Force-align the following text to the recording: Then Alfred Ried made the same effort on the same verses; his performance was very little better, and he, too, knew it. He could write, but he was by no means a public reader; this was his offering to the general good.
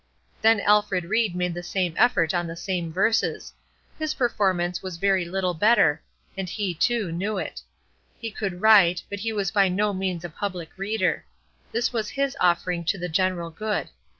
Then 0.41 0.59
Alfred 0.61 1.05
Ried 1.05 1.35
made 1.35 1.53
the 1.53 1.61
same 1.61 1.93
effort 1.95 2.33
on 2.33 2.47
the 2.47 2.55
same 2.55 2.91
verses; 2.91 3.53
his 3.99 4.15
performance 4.15 4.81
was 4.81 4.97
very 4.97 5.25
little 5.25 5.53
better, 5.53 6.01
and 6.35 6.49
he, 6.49 6.73
too, 6.73 7.11
knew 7.11 7.37
it. 7.37 7.61
He 8.19 8.31
could 8.31 8.61
write, 8.61 9.03
but 9.11 9.19
he 9.19 9.31
was 9.31 9.51
by 9.51 9.67
no 9.69 9.93
means 9.93 10.25
a 10.25 10.29
public 10.31 10.71
reader; 10.75 11.23
this 11.71 11.93
was 11.93 12.09
his 12.09 12.35
offering 12.39 12.83
to 12.85 12.97
the 12.97 13.09
general 13.09 13.51
good. 13.51 13.89